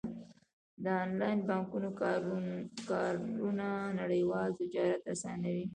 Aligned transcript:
د 0.83 0.85
انلاین 1.05 1.39
بانکونو 1.49 1.89
کارونه 2.89 3.67
نړیوال 3.99 4.49
تجارت 4.59 5.01
اسانوي. 5.13 5.65